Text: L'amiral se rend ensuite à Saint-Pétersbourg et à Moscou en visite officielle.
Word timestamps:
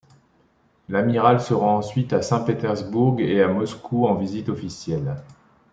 L'amiral 0.89 1.39
se 1.39 1.53
rend 1.53 1.75
ensuite 1.77 2.11
à 2.11 2.23
Saint-Pétersbourg 2.23 3.17
et 3.19 3.43
à 3.43 3.47
Moscou 3.49 4.07
en 4.07 4.15
visite 4.15 4.49
officielle. 4.49 5.17